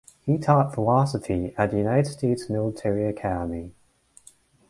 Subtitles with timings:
[0.25, 3.71] He taught philosophy at the United States Military Academy.